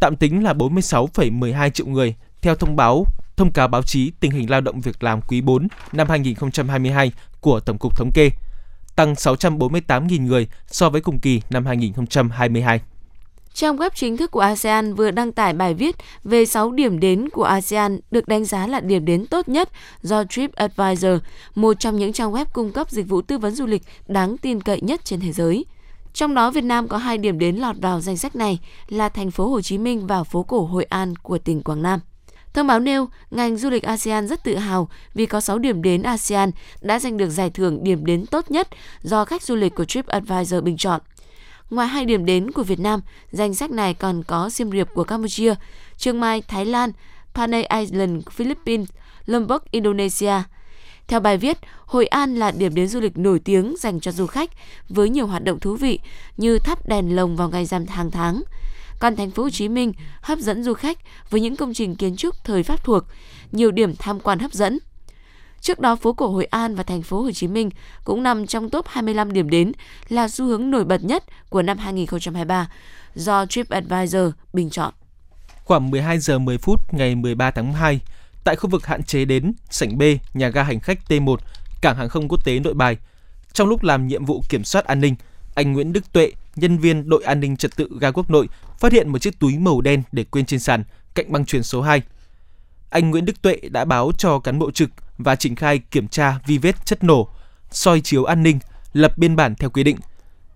[0.00, 4.50] Tạm tính là 46,12 triệu người theo thông báo thông cáo báo chí tình hình
[4.50, 8.30] lao động việc làm quý 4 năm 2022 của Tổng cục Thống kê,
[8.96, 12.80] tăng 648.000 người so với cùng kỳ năm 2022.
[13.54, 17.28] Trang web chính thức của ASEAN vừa đăng tải bài viết về 6 điểm đến
[17.28, 19.68] của ASEAN được đánh giá là điểm đến tốt nhất
[20.02, 21.22] do TripAdvisor,
[21.54, 24.60] một trong những trang web cung cấp dịch vụ tư vấn du lịch đáng tin
[24.60, 25.64] cậy nhất trên thế giới.
[26.12, 29.30] Trong đó Việt Nam có hai điểm đến lọt vào danh sách này là thành
[29.30, 32.00] phố Hồ Chí Minh và phố cổ Hội An của tỉnh Quảng Nam.
[32.54, 36.02] Thông báo nêu, ngành du lịch ASEAN rất tự hào vì có 6 điểm đến
[36.02, 38.68] ASEAN đã giành được giải thưởng điểm đến tốt nhất
[39.02, 41.00] do khách du lịch của TripAdvisor bình chọn.
[41.70, 43.00] Ngoài hai điểm đến của Việt Nam,
[43.30, 45.54] danh sách này còn có Siem Reap của Campuchia,
[45.96, 46.90] Chiang Mai, Thái Lan,
[47.34, 48.88] Panay Island, Philippines,
[49.26, 50.42] Lombok, Indonesia.
[51.08, 54.26] Theo bài viết, Hội An là điểm đến du lịch nổi tiếng dành cho du
[54.26, 54.50] khách
[54.88, 55.98] với nhiều hoạt động thú vị
[56.36, 58.42] như thắp đèn lồng vào ngày rằm hàng tháng.
[59.00, 60.98] Còn thành phố Hồ Chí Minh hấp dẫn du khách
[61.30, 63.04] với những công trình kiến trúc thời Pháp thuộc,
[63.52, 64.78] nhiều điểm tham quan hấp dẫn.
[65.64, 67.70] Trước đó, phố cổ Hội An và thành phố Hồ Chí Minh
[68.04, 69.72] cũng nằm trong top 25 điểm đến
[70.08, 72.68] là xu hướng nổi bật nhất của năm 2023
[73.14, 74.94] do TripAdvisor bình chọn.
[75.64, 78.00] Khoảng 12 giờ 10 phút ngày 13 tháng 2,
[78.44, 80.02] tại khu vực hạn chế đến sảnh B,
[80.34, 81.36] nhà ga hành khách T1,
[81.82, 82.96] cảng hàng không quốc tế Nội Bài,
[83.52, 85.14] trong lúc làm nhiệm vụ kiểm soát an ninh,
[85.54, 88.48] anh Nguyễn Đức Tuệ, nhân viên đội an ninh trật tự ga quốc nội,
[88.78, 91.82] phát hiện một chiếc túi màu đen để quên trên sàn cạnh băng truyền số
[91.82, 92.02] 2.
[92.90, 96.38] Anh Nguyễn Đức Tuệ đã báo cho cán bộ trực và triển khai kiểm tra
[96.46, 97.28] vi vết chất nổ,
[97.70, 98.58] soi chiếu an ninh,
[98.92, 99.96] lập biên bản theo quy định.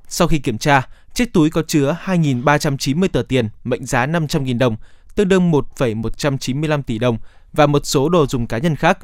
[0.09, 4.77] Sau khi kiểm tra, chiếc túi có chứa 2.390 tờ tiền mệnh giá 500.000 đồng,
[5.15, 7.19] tương đương 1,195 tỷ đồng
[7.53, 8.99] và một số đồ dùng cá nhân khác.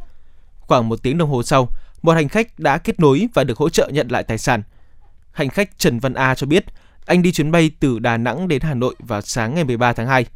[0.60, 1.68] Khoảng một tiếng đồng hồ sau,
[2.02, 4.62] một hành khách đã kết nối và được hỗ trợ nhận lại tài sản.
[5.32, 6.64] Hành khách Trần Văn A cho biết,
[7.06, 10.06] anh đi chuyến bay từ Đà Nẵng đến Hà Nội vào sáng ngày 13 tháng
[10.06, 10.26] 2.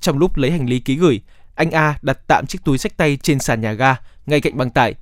[0.00, 1.20] Trong lúc lấy hành lý ký gửi,
[1.54, 4.70] anh A đặt tạm chiếc túi sách tay trên sàn nhà ga ngay cạnh băng
[4.70, 4.94] tải.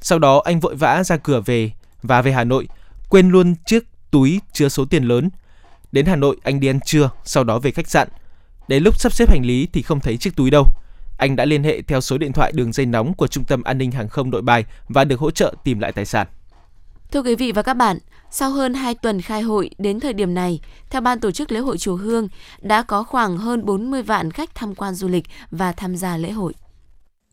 [0.00, 1.72] Sau đó anh vội vã ra cửa về
[2.02, 2.68] và về Hà Nội,
[3.08, 5.30] quên luôn chiếc túi chứa số tiền lớn.
[5.92, 8.08] Đến Hà Nội anh đi ăn trưa, sau đó về khách sạn.
[8.68, 10.64] Đến lúc sắp xếp hành lý thì không thấy chiếc túi đâu.
[11.18, 13.78] Anh đã liên hệ theo số điện thoại đường dây nóng của Trung tâm An
[13.78, 16.26] ninh Hàng không Nội Bài và được hỗ trợ tìm lại tài sản.
[17.12, 17.98] Thưa quý vị và các bạn,
[18.30, 21.60] sau hơn 2 tuần khai hội đến thời điểm này, theo ban tổ chức lễ
[21.60, 22.28] hội Chùa Hương,
[22.60, 26.30] đã có khoảng hơn 40 vạn khách tham quan du lịch và tham gia lễ
[26.30, 26.52] hội.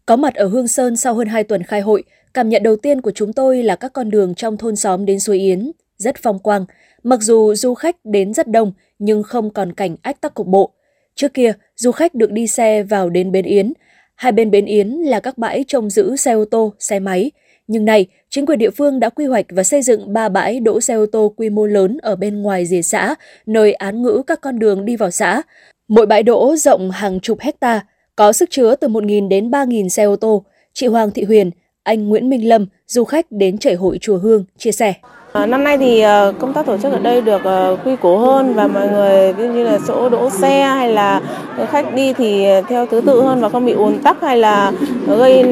[0.06, 3.02] Có mặt ở Hương Sơn sau hơn 2 tuần khai hội, cảm nhận đầu tiên
[3.02, 6.40] của chúng tôi là các con đường trong thôn xóm đến suối Yến, rất phong
[6.40, 6.66] quang.
[7.04, 10.72] Mặc dù du khách đến rất đông, nhưng không còn cảnh ách tắc cục bộ.
[11.16, 13.74] Trước kia, du khách được đi xe vào đến Bến Yến.
[14.16, 17.32] Hai bên Bến Yến là các bãi trông giữ xe ô tô, xe máy.
[17.68, 20.82] Nhưng nay, chính quyền địa phương đã quy hoạch và xây dựng ba bãi đỗ
[20.82, 24.42] xe ô tô quy mô lớn ở bên ngoài rìa xã, nơi án ngữ các
[24.42, 25.42] con đường đi vào xã.
[25.88, 30.04] Mỗi bãi đỗ rộng hàng chục hecta, có sức chứa từ 1.000 đến 3.000 xe
[30.04, 30.44] ô tô.
[30.74, 31.52] Chị Hoàng Thị Huyền,
[31.84, 34.94] anh Nguyễn Minh Lâm, du khách đến chảy hội Chùa Hương, chia sẻ.
[35.34, 38.18] À, năm nay thì ờ, công tác tổ chức ở đây được ờ, quy củ
[38.18, 41.22] hơn và mọi người như là chỗ đỗ xe hay là
[41.70, 44.72] khách đi thì theo thứ tự hơn và không bị ùn tắc hay là
[45.08, 45.46] gây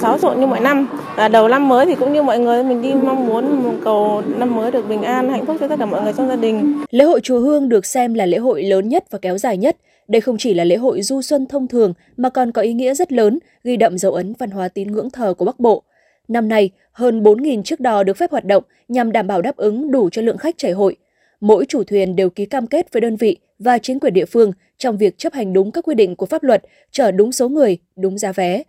[0.00, 0.86] xáo trộn như mọi năm.
[1.16, 4.56] À, đầu năm mới thì cũng như mọi người mình đi mong muốn cầu năm
[4.56, 6.82] mới được bình an, hạnh phúc cho tất cả mọi người trong gia đình.
[6.90, 9.76] Lễ hội Chùa Hương được xem là lễ hội lớn nhất và kéo dài nhất.
[10.08, 12.94] Đây không chỉ là lễ hội du xuân thông thường mà còn có ý nghĩa
[12.94, 15.82] rất lớn, ghi đậm dấu ấn văn hóa tín ngưỡng thờ của Bắc Bộ.
[16.28, 19.90] Năm nay, hơn 4.000 chiếc đò được phép hoạt động nhằm đảm bảo đáp ứng
[19.90, 20.96] đủ cho lượng khách chảy hội.
[21.40, 24.52] Mỗi chủ thuyền đều ký cam kết với đơn vị và chính quyền địa phương
[24.78, 27.78] trong việc chấp hành đúng các quy định của pháp luật, chở đúng số người,
[27.96, 28.62] đúng giá vé.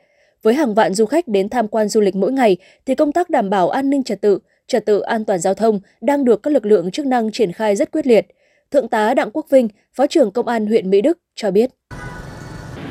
[0.43, 3.29] Với hàng vạn du khách đến tham quan du lịch mỗi ngày thì công tác
[3.29, 6.53] đảm bảo an ninh trật tự, trật tự an toàn giao thông đang được các
[6.53, 8.27] lực lượng chức năng triển khai rất quyết liệt.
[8.75, 11.69] Thượng tá Đặng Quốc Vinh, Phó trưởng Công an huyện Mỹ Đức cho biết.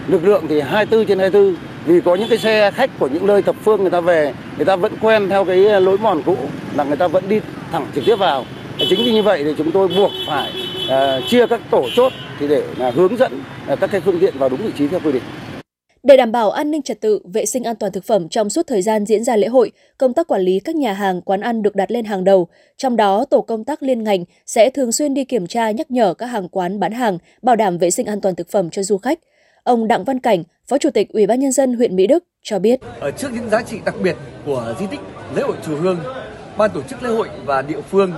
[0.09, 3.43] Lực lượng thì 24 trên 24 vì có những cái xe khách của những nơi
[3.43, 6.37] thập phương người ta về, người ta vẫn quen theo cái ờ, lối mòn cũ
[6.75, 7.41] là người ta vẫn đi
[7.73, 8.45] thẳng trực tiếp vào.
[8.79, 10.53] Chính vì như vậy thì chúng tôi buộc phải
[10.85, 13.43] uh, chia các tổ chốt thì để uh, hướng dẫn
[13.73, 15.23] uh, các cái phương tiện vào đúng vị trí theo quy định.
[16.05, 18.67] Để đảm bảo an ninh trật tự, vệ sinh an toàn thực phẩm trong suốt
[18.67, 21.63] thời gian diễn ra lễ hội, công tác quản lý các nhà hàng, quán ăn
[21.63, 22.49] được đặt lên hàng đầu.
[22.77, 26.15] Trong đó, tổ công tác liên ngành sẽ thường xuyên đi kiểm tra nhắc nhở
[26.15, 28.99] các hàng quán bán hàng, bảo đảm vệ sinh an toàn thực phẩm cho du
[28.99, 29.19] khách.
[29.63, 32.59] Ông Đặng Văn Cảnh, Phó Chủ tịch Ủy ban nhân dân huyện Mỹ Đức cho
[32.59, 35.01] biết: Ở trước những giá trị đặc biệt của di tích
[35.37, 35.99] lễ hội chùa Hương,
[36.59, 38.13] ban tổ chức lễ hội và địa phương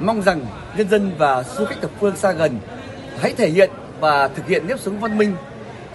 [0.00, 0.46] mong rằng
[0.78, 2.58] nhân dân và du khách thập phương xa gần
[3.18, 3.70] hãy thể hiện
[4.00, 5.32] và thực hiện nếp sống văn minh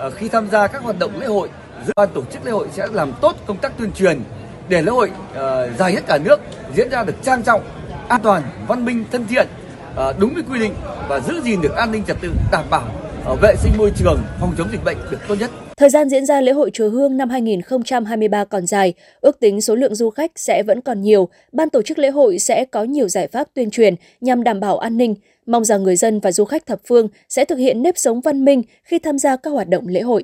[0.04, 1.50] Ờ, khi tham gia các hoạt động lễ hội,
[1.96, 4.22] ban tổ chức lễ hội sẽ làm tốt công tác tuyên truyền
[4.70, 5.40] để lễ hội uh,
[5.80, 6.40] dài nhất cả nước
[6.76, 7.62] diễn ra được trang trọng,
[8.08, 9.48] an toàn, văn minh, thân thiện,
[9.92, 10.74] uh, đúng với quy định
[11.10, 12.88] và giữ gìn được an ninh trật tự, đảm bảo
[13.32, 15.50] uh, vệ sinh môi trường, phòng chống dịch bệnh được tốt nhất.
[15.78, 19.76] Thời gian diễn ra lễ hội chùa Hương năm 2023 còn dài, ước tính số
[19.76, 21.30] lượng du khách sẽ vẫn còn nhiều.
[21.52, 24.78] Ban tổ chức lễ hội sẽ có nhiều giải pháp tuyên truyền nhằm đảm bảo
[24.78, 27.98] an ninh, Mong rằng người dân và du khách thập phương sẽ thực hiện nếp
[27.98, 30.24] sống văn minh khi tham gia các hoạt động lễ hội.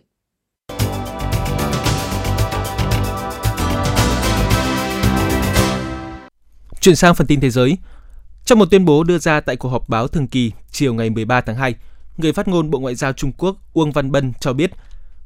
[6.82, 7.78] Chuyển sang phần tin thế giới.
[8.46, 11.42] Trong một tuyên bố đưa ra tại cuộc họp báo thường kỳ chiều ngày 13
[11.42, 11.76] tháng 2,
[12.18, 14.72] người phát ngôn Bộ Ngoại giao Trung Quốc Uông Văn Bân cho biết,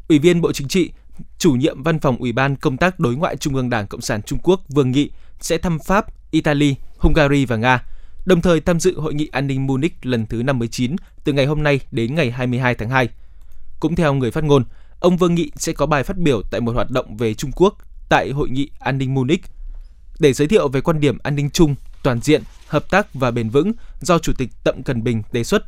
[0.09, 0.91] Ủy viên Bộ Chính trị,
[1.37, 4.21] chủ nhiệm Văn phòng Ủy ban Công tác Đối ngoại Trung ương Đảng Cộng sản
[4.21, 7.83] Trung Quốc Vương Nghị sẽ thăm Pháp, Italy, Hungary và Nga
[8.25, 11.63] đồng thời tham dự hội nghị an ninh Munich lần thứ 59 từ ngày hôm
[11.63, 13.09] nay đến ngày 22 tháng 2.
[13.79, 14.63] Cũng theo người phát ngôn,
[14.99, 17.77] ông Vương Nghị sẽ có bài phát biểu tại một hoạt động về Trung Quốc
[18.09, 19.41] tại hội nghị an ninh Munich
[20.19, 23.49] để giới thiệu về quan điểm an ninh chung, toàn diện, hợp tác và bền
[23.49, 25.63] vững do Chủ tịch Tập Cần Bình đề xuất,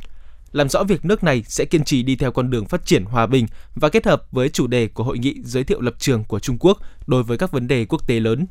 [0.51, 3.27] làm rõ việc nước này sẽ kiên trì đi theo con đường phát triển hòa
[3.27, 6.39] bình và kết hợp với chủ đề của hội nghị giới thiệu lập trường của
[6.39, 8.45] Trung Quốc đối với các vấn đề quốc tế lớn.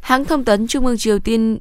[0.00, 1.58] Hãng thông tấn Trung ương Triều Tiên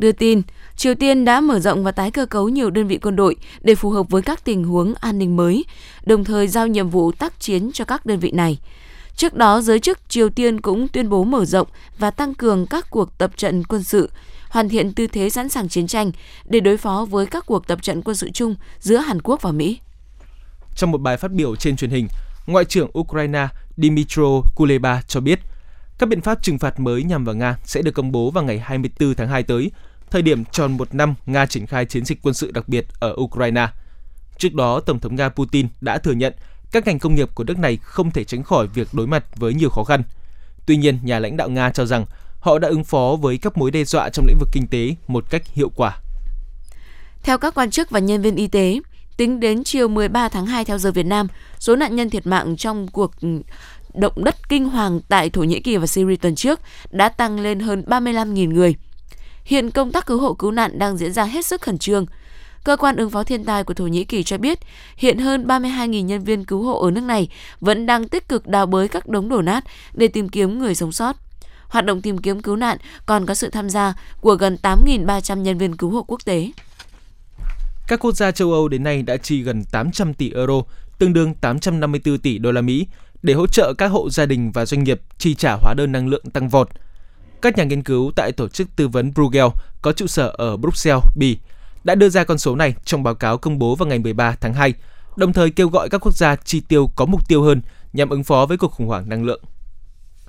[0.00, 0.42] đưa tin
[0.76, 3.74] Triều Tiên đã mở rộng và tái cơ cấu nhiều đơn vị quân đội để
[3.74, 5.64] phù hợp với các tình huống an ninh mới,
[6.04, 8.58] đồng thời giao nhiệm vụ tác chiến cho các đơn vị này.
[9.16, 12.90] Trước đó, giới chức Triều Tiên cũng tuyên bố mở rộng và tăng cường các
[12.90, 14.10] cuộc tập trận quân sự,
[14.48, 16.12] hoàn thiện tư thế sẵn sàng chiến tranh
[16.44, 19.52] để đối phó với các cuộc tập trận quân sự chung giữa Hàn Quốc và
[19.52, 19.78] Mỹ.
[20.76, 22.08] Trong một bài phát biểu trên truyền hình,
[22.46, 25.40] Ngoại trưởng Ukraine Dmytro Kuleba cho biết
[25.98, 28.58] các biện pháp trừng phạt mới nhằm vào Nga sẽ được công bố vào ngày
[28.58, 29.70] 24 tháng 2 tới,
[30.10, 33.14] thời điểm tròn một năm Nga triển khai chiến dịch quân sự đặc biệt ở
[33.20, 33.68] Ukraine.
[34.38, 36.34] Trước đó, Tổng thống Nga Putin đã thừa nhận
[36.72, 39.54] các ngành công nghiệp của nước này không thể tránh khỏi việc đối mặt với
[39.54, 40.02] nhiều khó khăn.
[40.66, 42.06] Tuy nhiên, nhà lãnh đạo Nga cho rằng
[42.40, 45.24] họ đã ứng phó với các mối đe dọa trong lĩnh vực kinh tế một
[45.30, 45.96] cách hiệu quả.
[47.22, 48.80] Theo các quan chức và nhân viên y tế,
[49.16, 51.26] tính đến chiều 13 tháng 2 theo giờ Việt Nam,
[51.58, 53.28] số nạn nhân thiệt mạng trong cuộc ừ,
[53.94, 57.60] động đất kinh hoàng tại Thổ Nhĩ Kỳ và Syria tuần trước đã tăng lên
[57.60, 58.74] hơn 35.000 người.
[59.44, 62.06] Hiện công tác cứu hộ cứu nạn đang diễn ra hết sức khẩn trương.
[62.64, 64.58] Cơ quan ứng phó thiên tai của Thổ Nhĩ Kỳ cho biết,
[64.96, 67.28] hiện hơn 32.000 nhân viên cứu hộ ở nước này
[67.60, 70.92] vẫn đang tích cực đào bới các đống đổ nát để tìm kiếm người sống
[70.92, 71.16] sót.
[71.68, 75.58] Hoạt động tìm kiếm cứu nạn còn có sự tham gia của gần 8.300 nhân
[75.58, 76.50] viên cứu hộ quốc tế.
[77.88, 80.62] Các quốc gia châu Âu đến nay đã chi gần 800 tỷ euro,
[80.98, 82.86] tương đương 854 tỷ đô la Mỹ
[83.22, 86.08] để hỗ trợ các hộ gia đình và doanh nghiệp chi trả hóa đơn năng
[86.08, 86.68] lượng tăng vọt.
[87.42, 89.46] Các nhà nghiên cứu tại tổ chức tư vấn Bruegel
[89.82, 91.38] có trụ sở ở Bruxelles, Bỉ,
[91.84, 94.54] đã đưa ra con số này trong báo cáo công bố vào ngày 13 tháng
[94.54, 94.74] 2,
[95.16, 98.24] đồng thời kêu gọi các quốc gia chi tiêu có mục tiêu hơn nhằm ứng
[98.24, 99.42] phó với cuộc khủng hoảng năng lượng.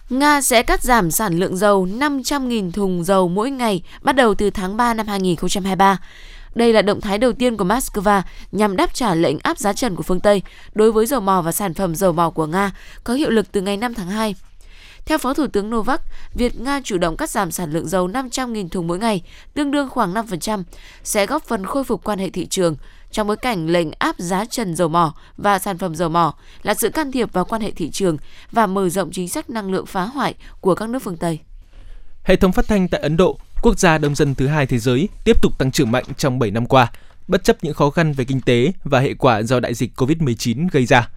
[0.10, 4.50] Nga sẽ cắt giảm sản lượng dầu 500.000 thùng dầu mỗi ngày bắt đầu từ
[4.50, 6.00] tháng 3 năm 2023.
[6.56, 8.21] Đây là động thái đầu tiên của Moscow
[8.52, 10.41] nhằm đáp trả lệnh áp giá trần của phương Tây
[10.74, 12.71] đối với dầu mỏ và sản phẩm dầu mỏ của Nga
[13.04, 14.36] có hiệu lực từ ngày 5 tháng 2.
[15.05, 16.01] Theo Phó Thủ tướng Novak,
[16.33, 19.21] việc Nga chủ động cắt giảm sản lượng dầu 500.000 thùng mỗi ngày,
[19.53, 20.63] tương đương khoảng 5%,
[21.03, 22.75] sẽ góp phần khôi phục quan hệ thị trường
[23.11, 26.33] trong bối cảnh lệnh áp giá trần dầu mỏ và sản phẩm dầu mỏ
[26.63, 28.17] là sự can thiệp vào quan hệ thị trường
[28.51, 31.39] và mở rộng chính sách năng lượng phá hoại của các nước phương Tây.
[32.23, 35.09] Hệ thống phát thanh tại Ấn Độ, quốc gia đông dân thứ hai thế giới,
[35.23, 36.91] tiếp tục tăng trưởng mạnh trong 7 năm qua,
[37.27, 40.67] bất chấp những khó khăn về kinh tế và hệ quả do đại dịch COVID-19
[40.71, 41.09] gây ra.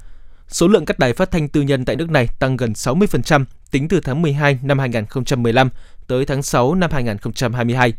[0.48, 3.88] Số lượng các đài phát thanh tư nhân tại nước này tăng gần 60% tính
[3.88, 5.68] từ tháng 12 năm 2015
[6.06, 7.92] tới tháng 6 năm 2022.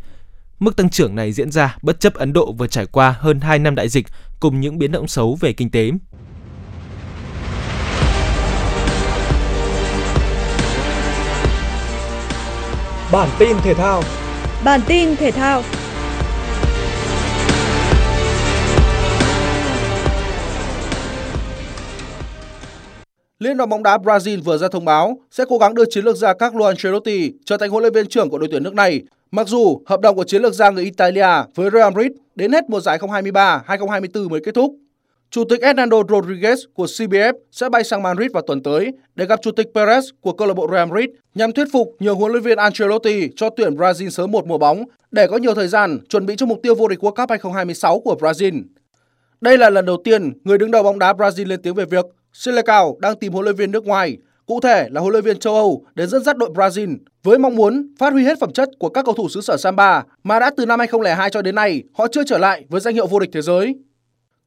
[0.59, 3.59] Mức tăng trưởng này diễn ra bất chấp Ấn Độ vừa trải qua hơn 2
[3.59, 4.07] năm đại dịch
[4.39, 5.91] cùng những biến động xấu về kinh tế.
[13.11, 14.03] Bản tin thể thao
[14.63, 15.63] Bản tin thể thao
[23.45, 26.17] Liên đoàn bóng đá Brazil vừa ra thông báo sẽ cố gắng đưa chiến lược
[26.17, 29.47] gia Carlo Ancelotti trở thành huấn luyện viên trưởng của đội tuyển nước này, mặc
[29.47, 32.79] dù hợp đồng của chiến lược gia người Italia với Real Madrid đến hết mùa
[32.79, 34.75] giải 2023-2024 mới kết thúc.
[35.29, 39.39] Chủ tịch Hernando Rodriguez của CBF sẽ bay sang Madrid vào tuần tới để gặp
[39.41, 42.43] Chủ tịch Perez của câu lạc bộ Real Madrid nhằm thuyết phục nhiều huấn luyện
[42.43, 46.25] viên Ancelotti cho tuyển Brazil sớm một mùa bóng để có nhiều thời gian chuẩn
[46.25, 48.63] bị cho mục tiêu vô địch World Cup 2026 của Brazil.
[49.41, 52.05] Đây là lần đầu tiên người đứng đầu bóng đá Brazil lên tiếng về việc
[52.37, 55.55] Selecao đang tìm huấn luyện viên nước ngoài, cụ thể là huấn luyện viên châu
[55.55, 58.89] Âu đến dẫn dắt đội Brazil với mong muốn phát huy hết phẩm chất của
[58.89, 62.07] các cầu thủ xứ sở Samba mà đã từ năm 2002 cho đến nay họ
[62.07, 63.75] chưa trở lại với danh hiệu vô địch thế giới.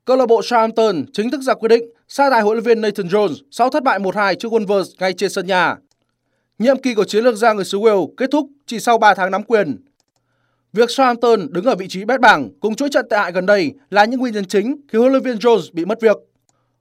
[0.05, 3.07] Câu lạc bộ Southampton chính thức ra quyết định sa thải huấn luyện viên Nathan
[3.07, 5.77] Jones sau thất bại 1-2 trước Wolves ngay trên sân nhà.
[6.59, 9.31] Nhiệm kỳ của chiến lược gia người xứ Wales kết thúc chỉ sau 3 tháng
[9.31, 9.77] nắm quyền.
[10.73, 13.73] Việc Southampton đứng ở vị trí bét bảng cùng chuỗi trận tệ hại gần đây
[13.91, 16.17] là những nguyên nhân chính khiến huấn luyện viên Jones bị mất việc.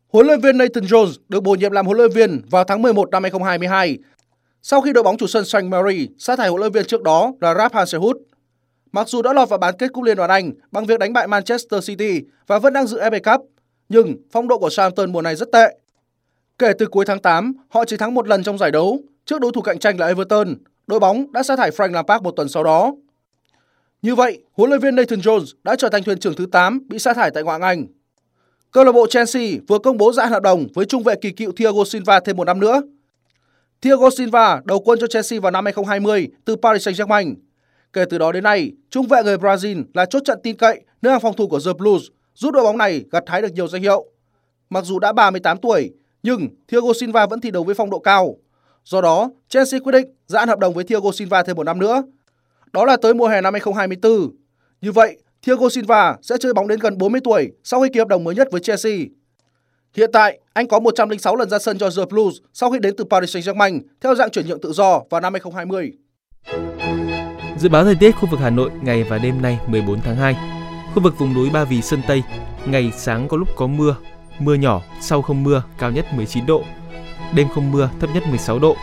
[0.08, 3.10] Huấn luyện viên Nathan Jones được bổ nhiệm làm huấn luyện viên vào tháng 11
[3.10, 3.98] năm 2022
[4.62, 5.64] sau khi đội bóng chủ sân St.
[5.64, 8.18] Mary sa thải huấn luyện viên trước đó là Ralph Hasenhut.
[8.92, 11.28] Mặc dù đã lọt vào bán kết cúp Liên đoàn Anh bằng việc đánh bại
[11.28, 13.50] Manchester City và vẫn đang dự FA Cup,
[13.90, 15.78] nhưng phong độ của Southampton mùa này rất tệ.
[16.60, 19.52] Kể từ cuối tháng 8, họ chỉ thắng một lần trong giải đấu trước đối
[19.52, 20.56] thủ cạnh tranh là Everton.
[20.88, 22.96] Đội bóng đã sa thải Frank Lampard một tuần sau đó.
[24.02, 27.00] Như vậy, huấn luyện viên Nathan Jones đã trở thành thuyền trưởng thứ 8 bị
[27.00, 27.88] sa thải tại ngoại hạng Anh.
[28.72, 31.52] Câu lạc bộ Chelsea vừa công bố giãn hợp đồng với trung vệ kỳ cựu
[31.52, 32.82] Thiago Silva thêm một năm nữa.
[33.82, 37.36] Thiago Silva đầu quân cho Chelsea vào năm 2020 từ Paris Saint-Germain.
[37.94, 41.12] Kể từ đó đến nay, trung vệ người Brazil là chốt trận tin cậy nơi
[41.12, 42.04] hàng phòng thủ của The Blues,
[42.36, 44.06] giúp đội bóng này gặt hái được nhiều danh hiệu.
[44.70, 45.92] Mặc dù đã 38 tuổi,
[46.24, 48.36] nhưng Thiago Silva vẫn thi đấu với phong độ cao.
[48.84, 52.04] Do đó, Chelsea quyết định giãn hợp đồng với Thiago Silva thêm một năm nữa.
[52.74, 54.36] Đó là tới mùa hè năm 2024.
[54.82, 58.08] Như vậy, Thiago Silva sẽ chơi bóng đến gần 40 tuổi sau khi ký hợp
[58.08, 58.98] đồng mới nhất với Chelsea.
[59.96, 63.04] Hiện tại, anh có 106 lần ra sân cho The Blues sau khi đến từ
[63.04, 65.92] Paris Saint-Germain theo dạng chuyển nhượng tự do vào năm 2020.
[67.58, 70.36] Dự báo thời tiết khu vực Hà Nội ngày và đêm nay 14 tháng 2.
[70.94, 72.24] Khu vực vùng núi Ba Vì Sơn Tây,
[72.66, 73.96] ngày sáng có lúc có mưa,
[74.40, 76.64] mưa nhỏ, sau không mưa, cao nhất 19 độ.
[77.36, 78.76] Đêm không mưa, thấp nhất 16 độ.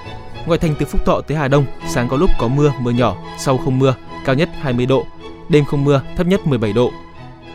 [0.47, 3.17] Ngoại thành từ Phúc Thọ tới Hà Đông, sáng có lúc có mưa, mưa nhỏ,
[3.38, 5.07] sau không mưa, cao nhất 20 độ.
[5.48, 6.90] Đêm không mưa, thấp nhất 17 độ.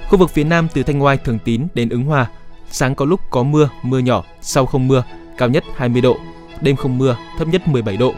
[0.09, 2.27] Khu vực phía Nam từ Thanh Oai, Thường Tín đến Ứng Hòa,
[2.71, 5.03] sáng có lúc có mưa, mưa nhỏ, sau không mưa,
[5.37, 6.17] cao nhất 20 độ.
[6.61, 8.13] Đêm không mưa, thấp nhất 17 độ.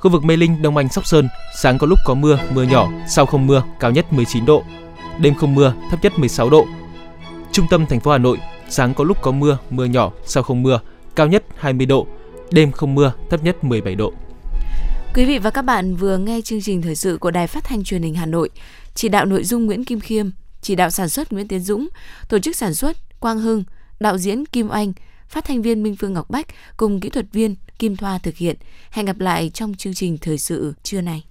[0.00, 1.28] Khu vực Mê Linh, Đông Anh, Sóc Sơn,
[1.62, 4.62] sáng có lúc có mưa, mưa nhỏ, sau không mưa, cao nhất 19 độ.
[5.18, 6.66] Đêm không mưa, thấp nhất 16 độ.
[7.52, 8.38] Trung tâm thành phố Hà Nội,
[8.68, 10.80] sáng có lúc có mưa, mưa nhỏ, sau không mưa,
[11.16, 12.06] cao nhất 20 độ.
[12.50, 14.12] Đêm không mưa, thấp nhất 17 độ.
[15.14, 17.84] Quý vị và các bạn vừa nghe chương trình thời sự của Đài Phát thanh
[17.84, 18.50] Truyền hình Hà Nội.
[18.94, 21.88] Chỉ đạo nội dung Nguyễn Kim Khiêm, chỉ đạo sản xuất Nguyễn Tiến Dũng,
[22.28, 23.64] tổ chức sản xuất Quang Hưng,
[24.00, 24.92] đạo diễn Kim Anh,
[25.28, 26.46] phát thanh viên Minh Phương Ngọc Bách
[26.76, 28.56] cùng kỹ thuật viên Kim Thoa thực hiện.
[28.90, 31.24] Hẹn gặp lại trong chương trình thời sự trưa nay.